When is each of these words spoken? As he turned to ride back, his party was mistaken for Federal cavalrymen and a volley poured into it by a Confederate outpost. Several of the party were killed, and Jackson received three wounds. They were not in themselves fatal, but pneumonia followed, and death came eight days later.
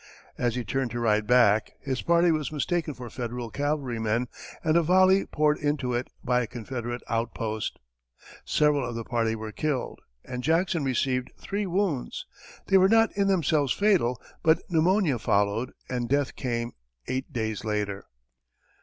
As 0.35 0.55
he 0.55 0.63
turned 0.65 0.89
to 0.89 0.99
ride 0.99 1.27
back, 1.27 1.73
his 1.79 2.01
party 2.01 2.31
was 2.31 2.51
mistaken 2.51 2.95
for 2.95 3.07
Federal 3.11 3.51
cavalrymen 3.51 4.29
and 4.63 4.75
a 4.75 4.81
volley 4.81 5.27
poured 5.27 5.59
into 5.59 5.93
it 5.93 6.07
by 6.23 6.41
a 6.41 6.47
Confederate 6.47 7.03
outpost. 7.07 7.77
Several 8.43 8.83
of 8.83 8.95
the 8.95 9.03
party 9.03 9.35
were 9.35 9.51
killed, 9.51 10.01
and 10.25 10.41
Jackson 10.43 10.83
received 10.83 11.29
three 11.37 11.67
wounds. 11.67 12.25
They 12.65 12.79
were 12.79 12.89
not 12.89 13.15
in 13.15 13.27
themselves 13.27 13.73
fatal, 13.73 14.19
but 14.41 14.63
pneumonia 14.69 15.19
followed, 15.19 15.71
and 15.87 16.09
death 16.09 16.35
came 16.35 16.71
eight 17.07 17.31
days 17.31 17.63
later. 17.63 18.07